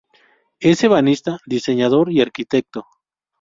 Es 0.59 0.83
ebanista, 0.83 1.37
diseñador 1.45 2.11
y 2.11 2.21
arquitecto. 2.21 2.87